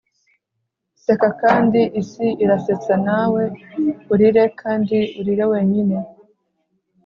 [1.03, 3.43] seka kandi isi irasetsa nawe,
[4.13, 5.97] urire kandi urira wenyine